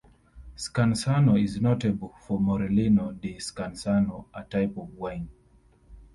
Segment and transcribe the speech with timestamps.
[0.55, 5.29] Scansano is notable for Morellino di Scansano, a type of wine.